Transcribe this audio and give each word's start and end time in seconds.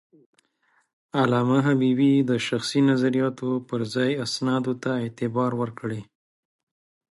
علامه 1.21 1.59
حبيبي 1.67 2.13
د 2.29 2.31
شخصي 2.47 2.81
نظریاتو 2.91 3.49
پر 3.69 3.81
ځای 3.93 4.11
اسنادو 4.25 4.73
ته 4.83 4.91
اعتبار 5.03 5.51
ورکړی. 5.61 6.01